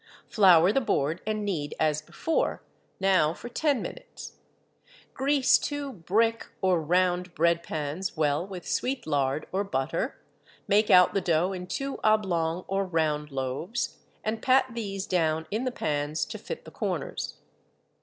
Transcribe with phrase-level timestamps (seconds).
[0.27, 2.63] Flour the board and knead as before,
[2.99, 4.37] now for ten minutes.
[5.13, 10.19] Grease two "brick" or round bread pans well with sweet lard or butter,
[10.67, 15.65] make out the dough in two oblong or round loaves, and pat these down in
[15.65, 17.35] the pans to fit the corners.